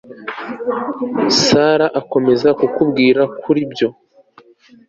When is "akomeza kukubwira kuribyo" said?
2.01-3.87